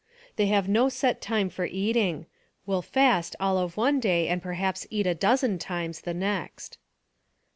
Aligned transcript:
They 0.35 0.47
have 0.47 0.67
no 0.67 0.89
set 0.89 1.21
time 1.21 1.47
for 1.49 1.65
eating; 1.65 2.25
will 2.65 2.81
fast 2.81 3.35
all 3.39 3.59
of 3.59 3.77
one 3.77 3.99
day, 3.99 4.29
and 4.29 4.41
perhaps 4.41 4.87
eat 4.89 5.05
a 5.05 5.13
dozen 5.13 5.59
times 5.59 6.01
the 6.01 6.13
next. 6.15 6.79